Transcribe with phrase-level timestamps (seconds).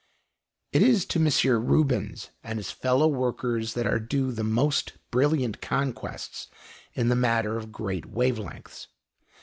[0.71, 1.63] It is to M.
[1.63, 6.47] Rubens and his fellow workers that are due the most brilliant conquests
[6.95, 8.87] in the matter of great wave lengths.